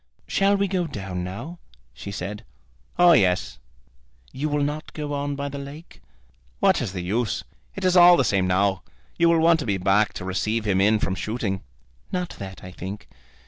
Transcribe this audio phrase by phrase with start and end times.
[0.27, 1.59] "Shall we go down now?"
[1.93, 2.43] she said.
[2.97, 3.59] "Oh, yes."
[4.31, 6.01] "You will not go on by the lake?"
[6.59, 7.43] "What is the use?
[7.75, 8.81] It is all the same now.
[9.19, 11.61] You will want to be back to receive him in from shooting."
[12.11, 13.07] "Not that, I think.